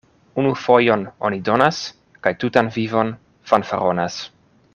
[0.43, 1.81] Unu fojon oni donas
[2.25, 3.13] kaj tutan vivon
[3.53, 4.19] fanfaronas.